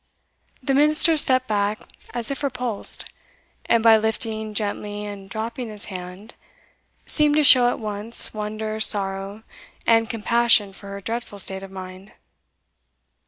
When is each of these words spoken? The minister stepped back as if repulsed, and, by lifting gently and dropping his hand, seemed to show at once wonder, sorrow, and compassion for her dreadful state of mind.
The 0.63 0.73
minister 0.73 1.15
stepped 1.15 1.45
back 1.47 1.77
as 2.11 2.31
if 2.31 2.41
repulsed, 2.41 3.05
and, 3.67 3.83
by 3.83 3.97
lifting 3.97 4.55
gently 4.55 5.05
and 5.05 5.29
dropping 5.29 5.69
his 5.69 5.85
hand, 5.93 6.33
seemed 7.05 7.35
to 7.35 7.43
show 7.43 7.69
at 7.69 7.77
once 7.79 8.33
wonder, 8.33 8.79
sorrow, 8.79 9.43
and 9.85 10.09
compassion 10.09 10.73
for 10.73 10.87
her 10.87 11.01
dreadful 11.01 11.37
state 11.37 11.61
of 11.61 11.69
mind. 11.69 12.13